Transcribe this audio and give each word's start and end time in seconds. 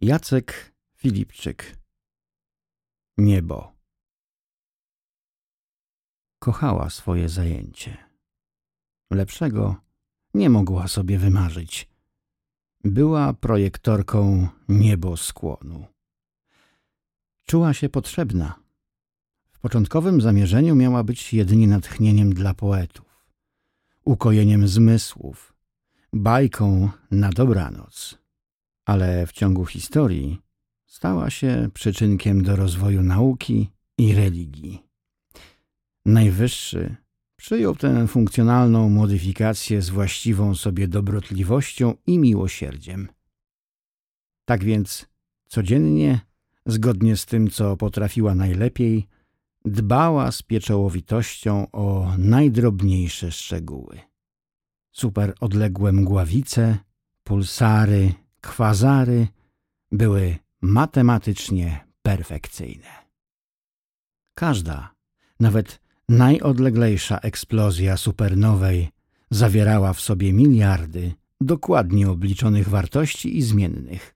Jacek 0.00 0.72
Filipczyk 0.96 1.76
Niebo 3.18 3.72
Kochała 6.38 6.90
swoje 6.90 7.28
zajęcie. 7.28 7.96
Lepszego 9.10 9.76
nie 10.34 10.50
mogła 10.50 10.88
sobie 10.88 11.18
wymarzyć. 11.18 11.88
Była 12.84 13.32
projektorką 13.32 14.48
nieboskłonu. 14.68 15.86
Czuła 17.44 17.74
się 17.74 17.88
potrzebna. 17.88 18.54
W 19.50 19.60
początkowym 19.60 20.20
zamierzeniu 20.20 20.74
miała 20.74 21.04
być 21.04 21.34
jedynie 21.34 21.68
natchnieniem 21.68 22.34
dla 22.34 22.54
poetów, 22.54 23.26
ukojeniem 24.04 24.68
zmysłów, 24.68 25.54
bajką 26.12 26.90
na 27.10 27.30
dobranoc. 27.30 28.27
Ale 28.88 29.26
w 29.26 29.32
ciągu 29.32 29.66
historii 29.66 30.38
stała 30.86 31.30
się 31.30 31.68
przyczynkiem 31.74 32.42
do 32.42 32.56
rozwoju 32.56 33.02
nauki 33.02 33.70
i 33.98 34.14
religii. 34.14 34.82
Najwyższy 36.06 36.96
przyjął 37.36 37.76
tę 37.76 38.06
funkcjonalną 38.06 38.88
modyfikację 38.90 39.82
z 39.82 39.90
właściwą 39.90 40.54
sobie 40.54 40.88
dobrotliwością 40.88 41.94
i 42.06 42.18
miłosierdziem. 42.18 43.08
Tak 44.44 44.64
więc 44.64 45.06
codziennie, 45.48 46.20
zgodnie 46.66 47.16
z 47.16 47.26
tym, 47.26 47.50
co 47.50 47.76
potrafiła 47.76 48.34
najlepiej, 48.34 49.06
dbała 49.64 50.32
z 50.32 50.42
pieczołowitością 50.42 51.70
o 51.70 52.14
najdrobniejsze 52.18 53.32
szczegóły. 53.32 54.00
Super 54.92 55.34
odległe 55.40 55.92
mgławice, 55.92 56.78
pulsary, 57.24 58.14
kwazary 58.48 59.26
były 59.92 60.38
matematycznie 60.60 61.84
perfekcyjne. 62.02 62.90
Każda, 64.34 64.94
nawet 65.40 65.80
najodleglejsza 66.08 67.18
eksplozja 67.18 67.96
supernowej 67.96 68.88
zawierała 69.30 69.92
w 69.92 70.00
sobie 70.00 70.32
miliardy 70.32 71.12
dokładnie 71.40 72.10
obliczonych 72.10 72.68
wartości 72.68 73.38
i 73.38 73.42
zmiennych. 73.42 74.14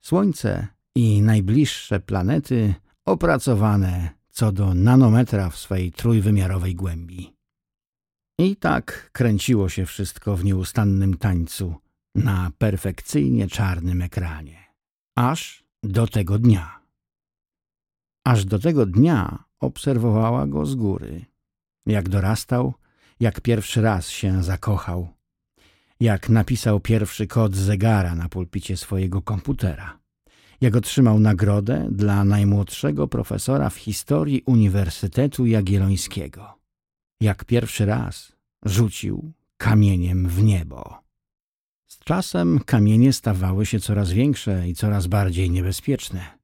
Słońce 0.00 0.66
i 0.94 1.22
najbliższe 1.22 2.00
planety 2.00 2.74
opracowane 3.04 4.10
co 4.30 4.52
do 4.52 4.74
nanometra 4.74 5.50
w 5.50 5.58
swej 5.58 5.92
trójwymiarowej 5.92 6.74
głębi. 6.74 7.32
I 8.38 8.56
tak 8.56 9.10
kręciło 9.12 9.68
się 9.68 9.86
wszystko 9.86 10.36
w 10.36 10.44
nieustannym 10.44 11.16
tańcu 11.16 11.74
na 12.14 12.50
perfekcyjnie 12.58 13.46
czarnym 13.46 14.02
ekranie. 14.02 14.64
Aż 15.16 15.64
do 15.82 16.06
tego 16.06 16.38
dnia. 16.38 16.80
Aż 18.24 18.44
do 18.44 18.58
tego 18.58 18.86
dnia 18.86 19.44
obserwowała 19.60 20.46
go 20.46 20.66
z 20.66 20.74
góry. 20.74 21.24
Jak 21.86 22.08
dorastał, 22.08 22.74
jak 23.20 23.40
pierwszy 23.40 23.82
raz 23.82 24.08
się 24.08 24.42
zakochał, 24.42 25.08
jak 26.00 26.28
napisał 26.28 26.80
pierwszy 26.80 27.26
kod 27.26 27.56
zegara 27.56 28.14
na 28.14 28.28
pulpicie 28.28 28.76
swojego 28.76 29.22
komputera, 29.22 29.98
jak 30.60 30.76
otrzymał 30.76 31.20
nagrodę 31.20 31.88
dla 31.90 32.24
najmłodszego 32.24 33.08
profesora 33.08 33.70
w 33.70 33.76
historii 33.76 34.42
Uniwersytetu 34.46 35.46
Jagiellońskiego, 35.46 36.58
jak 37.20 37.44
pierwszy 37.44 37.86
raz 37.86 38.32
rzucił 38.64 39.32
kamieniem 39.56 40.28
w 40.28 40.42
niebo. 40.42 41.01
Z 41.92 41.98
czasem 41.98 42.60
kamienie 42.66 43.12
stawały 43.12 43.66
się 43.66 43.80
coraz 43.80 44.10
większe 44.10 44.68
i 44.68 44.74
coraz 44.74 45.06
bardziej 45.06 45.50
niebezpieczne. 45.50 46.38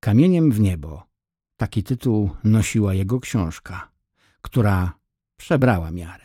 Kamieniem 0.00 0.52
w 0.52 0.60
niebo 0.60 1.06
Taki 1.56 1.82
tytuł 1.82 2.30
nosiła 2.44 2.94
jego 2.94 3.20
książka, 3.20 3.92
która 4.42 4.92
przebrała 5.36 5.90
miarę. 5.90 6.24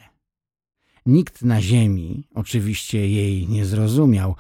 Nikt 1.06 1.42
na 1.42 1.62
ziemi 1.62 2.28
oczywiście 2.34 3.10
jej 3.10 3.48
nie 3.48 3.66
zrozumiał, 3.66 4.36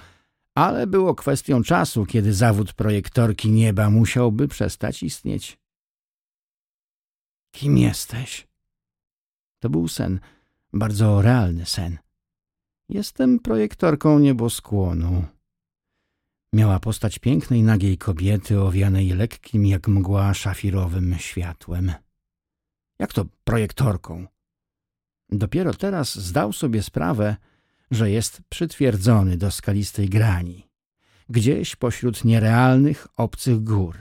ale 0.56 0.88
było 0.88 1.16
kwestią 1.16 1.63
czasu, 1.63 2.06
kiedy 2.06 2.34
zawód 2.34 2.73
projektorki 2.73 3.51
nieba 3.51 3.90
musiałby 3.90 4.47
przestać 4.47 5.03
istnieć. 5.03 5.59
Kim 7.51 7.78
jesteś? 7.78 8.47
To 9.59 9.69
był 9.69 9.88
sen, 9.88 10.19
bardzo 10.73 11.22
realny 11.22 11.66
sen. 11.66 11.97
Jestem 12.91 13.40
projektorką 13.40 14.19
nieboskłonu. 14.19 15.25
Miała 16.53 16.79
postać 16.79 17.19
pięknej, 17.19 17.63
nagiej 17.63 17.97
kobiety 17.97 18.62
owianej 18.62 19.09
lekkim 19.09 19.66
jak 19.66 19.88
mgła 19.88 20.34
szafirowym 20.34 21.16
światłem. 21.18 21.91
Jak 23.00 23.13
to 23.13 23.25
projektorką? 23.44 24.28
Dopiero 25.29 25.74
teraz 25.74 26.16
zdał 26.16 26.53
sobie 26.53 26.84
sprawę, 26.84 27.35
że 27.91 28.12
jest 28.12 28.41
przytwierdzony 28.50 29.38
do 29.38 29.52
skalistej 29.52 30.09
grani, 30.09 30.68
gdzieś 31.29 31.75
pośród 31.75 32.25
nierealnych, 32.25 33.08
obcych 33.18 33.63
gór. 33.63 33.97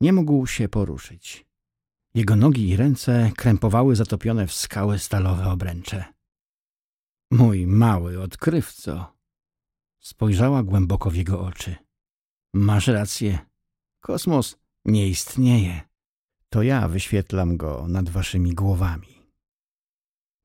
Nie 0.00 0.12
mógł 0.12 0.46
się 0.46 0.68
poruszyć. 0.68 1.46
Jego 2.14 2.36
nogi 2.36 2.68
i 2.68 2.76
ręce 2.76 3.30
krępowały 3.36 3.96
zatopione 3.96 4.46
w 4.46 4.52
skały 4.52 4.98
stalowe 4.98 5.50
obręcze. 5.50 6.13
Mój 7.30 7.66
mały 7.66 8.22
odkrywco, 8.22 9.14
Spojrzała 10.04 10.62
głęboko 10.62 11.10
w 11.10 11.14
jego 11.14 11.40
oczy. 11.40 11.76
Masz 12.54 12.86
rację. 12.86 13.38
Kosmos 14.00 14.56
nie 14.84 15.08
istnieje. 15.08 15.80
To 16.48 16.62
ja 16.62 16.88
wyświetlam 16.88 17.56
go 17.56 17.88
nad 17.88 18.08
waszymi 18.08 18.54
głowami. 18.54 19.22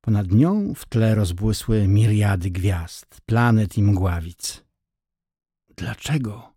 Ponad 0.02 0.32
nią 0.32 0.74
w 0.74 0.86
tle 0.86 1.16
rozbłysły 1.16 1.88
miriady 1.88 2.52
gwiazd, 2.52 3.22
planet 3.26 3.78
i 3.78 3.84
mgławic. 3.84 4.66
Dlaczego? 5.78 6.54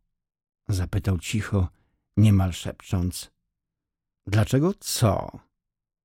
Zapytał 0.68 1.18
cicho, 1.18 1.68
niemal 2.16 2.52
szepcząc. 2.52 3.30
Dlaczego 4.26 4.74
co? 4.80 5.38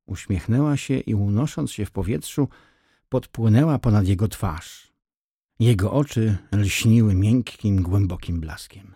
Uśmiechnęła 0.05 0.77
się 0.77 0.99
i 0.99 1.15
unosząc 1.15 1.71
się 1.71 1.85
w 1.85 1.91
powietrzu, 1.91 2.47
podpłynęła 3.09 3.79
ponad 3.79 4.07
jego 4.07 4.27
twarz. 4.27 4.93
Jego 5.59 5.91
oczy 5.91 6.37
lśniły 6.51 7.15
miękkim, 7.15 7.81
głębokim 7.83 8.39
blaskiem. 8.39 8.95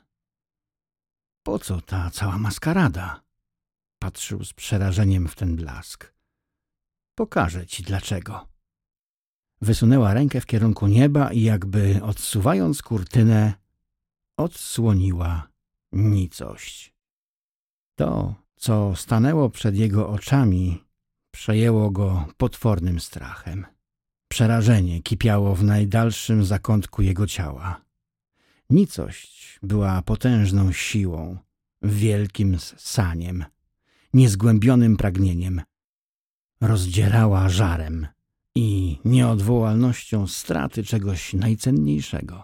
Po 1.44 1.60
co 1.60 1.82
ta 1.82 2.10
cała 2.10 2.38
maskarada? 2.38 3.22
Patrzył 4.00 4.44
z 4.44 4.54
przerażeniem 4.54 5.28
w 5.28 5.36
ten 5.36 5.56
blask. 5.56 6.14
Pokażę 7.16 7.68
ci 7.68 7.84
dlaczego. 7.84 8.48
Wysunęła 9.62 10.14
rękę 10.14 10.42
w 10.42 10.46
kierunku 10.46 10.88
nieba 10.88 11.32
i 11.34 11.42
jakby 11.42 12.04
odsuwając 12.04 12.82
kurtynę, 12.82 13.54
odsłoniła 14.38 15.48
nicość. 15.92 16.94
To, 17.96 18.36
co 18.56 18.96
stanęło 18.96 19.50
przed 19.50 19.76
jego 19.76 20.10
oczami, 20.10 20.84
przejęło 21.32 21.92
go 21.92 22.28
potwornym 22.38 23.00
strachem. 23.00 23.66
Przerażenie 24.32 25.02
kipiało 25.02 25.56
w 25.56 25.64
najdalszym 25.64 26.46
zakątku 26.46 27.02
jego 27.02 27.28
ciała. 27.28 27.82
Nicość 28.70 29.60
była 29.64 30.02
potężną 30.02 30.72
siłą, 30.72 31.38
wielkim 31.82 32.58
saniem, 32.78 33.46
niezgłębionym 34.14 34.98
pragnieniem. 34.98 35.62
Rozdzierała 36.62 37.50
żarem 37.50 38.08
i 38.56 39.00
nieodwołalnością 39.06 40.28
straty 40.28 40.84
czegoś 40.84 41.34
najcenniejszego. 41.34 42.44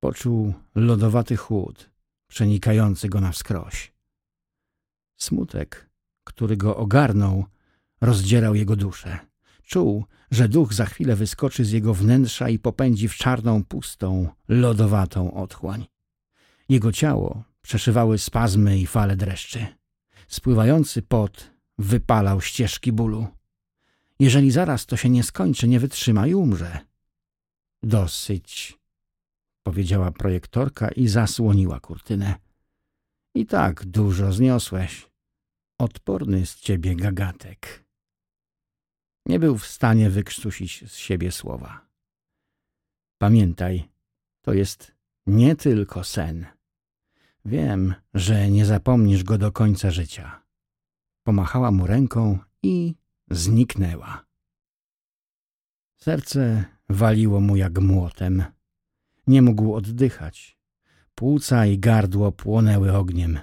Poczuł 0.00 0.54
lodowaty 0.74 1.36
chłód, 1.36 1.90
przenikający 2.28 3.08
go 3.08 3.20
na 3.20 3.32
wskroś. 3.32 3.92
Smutek, 5.16 5.90
który 6.24 6.56
go 6.56 6.76
ogarnął, 6.76 7.44
rozdzierał 8.00 8.54
jego 8.54 8.76
duszę. 8.76 9.35
Czuł, 9.66 10.04
że 10.30 10.48
duch 10.48 10.74
za 10.74 10.86
chwilę 10.86 11.16
wyskoczy 11.16 11.64
z 11.64 11.72
jego 11.72 11.94
wnętrza 11.94 12.48
i 12.48 12.58
popędzi 12.58 13.08
w 13.08 13.14
czarną, 13.14 13.64
pustą, 13.64 14.28
lodowatą 14.48 15.34
otchłań. 15.34 15.86
Jego 16.68 16.92
ciało 16.92 17.44
przeszywały 17.62 18.18
spazmy 18.18 18.78
i 18.78 18.86
fale 18.86 19.16
dreszczy. 19.16 19.66
Spływający 20.28 21.02
pot 21.02 21.50
wypalał 21.78 22.40
ścieżki 22.40 22.92
bólu. 22.92 23.26
Jeżeli 24.18 24.50
zaraz 24.50 24.86
to 24.86 24.96
się 24.96 25.08
nie 25.08 25.22
skończy, 25.22 25.68
nie 25.68 25.80
wytrzyma 25.80 26.26
i 26.26 26.34
umrze. 26.34 26.78
Dosyć, 27.82 28.78
powiedziała 29.62 30.10
projektorka 30.10 30.88
i 30.88 31.08
zasłoniła 31.08 31.80
kurtynę. 31.80 32.34
I 33.34 33.46
tak 33.46 33.84
dużo 33.84 34.32
zniosłeś. 34.32 35.10
Odporny 35.78 36.46
z 36.46 36.56
ciebie 36.56 36.96
gagatek. 36.96 37.85
Nie 39.26 39.38
był 39.38 39.58
w 39.58 39.66
stanie 39.66 40.10
wykrztusić 40.10 40.90
z 40.90 40.96
siebie 40.96 41.32
słowa. 41.32 41.86
Pamiętaj, 43.18 43.88
to 44.42 44.52
jest 44.52 44.92
nie 45.26 45.56
tylko 45.56 46.04
sen. 46.04 46.46
Wiem, 47.44 47.94
że 48.14 48.50
nie 48.50 48.66
zapomnisz 48.66 49.24
go 49.24 49.38
do 49.38 49.52
końca 49.52 49.90
życia. 49.90 50.42
Pomachała 51.22 51.70
mu 51.70 51.86
ręką 51.86 52.38
i 52.62 52.94
zniknęła. 53.30 54.24
Serce 55.96 56.64
waliło 56.88 57.40
mu 57.40 57.56
jak 57.56 57.78
młotem. 57.78 58.44
Nie 59.26 59.42
mógł 59.42 59.74
oddychać. 59.74 60.58
Płuca 61.14 61.66
i 61.66 61.78
gardło 61.78 62.32
płonęły 62.32 62.96
ogniem. 62.96 63.38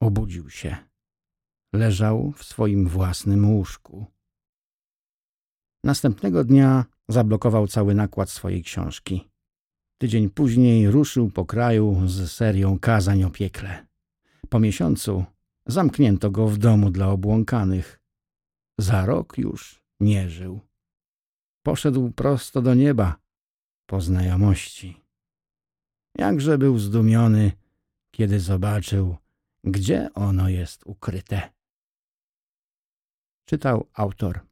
Obudził 0.00 0.50
się. 0.50 0.76
Leżał 1.72 2.32
w 2.32 2.44
swoim 2.44 2.88
własnym 2.88 3.50
łóżku. 3.50 4.06
Następnego 5.84 6.44
dnia 6.44 6.84
zablokował 7.08 7.66
cały 7.66 7.94
nakład 7.94 8.30
swojej 8.30 8.62
książki. 8.62 9.28
Tydzień 9.98 10.30
później 10.30 10.90
ruszył 10.90 11.30
po 11.30 11.44
kraju 11.44 12.02
z 12.06 12.32
serią 12.32 12.78
kazań 12.78 13.24
o 13.24 13.30
piekle. 13.30 13.86
Po 14.48 14.60
miesiącu 14.60 15.24
zamknięto 15.66 16.30
go 16.30 16.48
w 16.48 16.58
domu 16.58 16.90
dla 16.90 17.08
obłąkanych. 17.08 18.00
Za 18.78 19.06
rok 19.06 19.38
już 19.38 19.82
nie 20.00 20.30
żył. 20.30 20.60
Poszedł 21.62 22.10
prosto 22.10 22.62
do 22.62 22.74
nieba 22.74 23.16
po 23.86 24.00
znajomości. 24.00 25.00
Jakże 26.18 26.58
był 26.58 26.78
zdumiony, 26.78 27.52
kiedy 28.10 28.40
zobaczył, 28.40 29.16
gdzie 29.64 30.08
ono 30.14 30.48
jest 30.48 30.82
ukryte. 30.86 31.50
Czytał 33.44 33.88
autor 33.94 34.51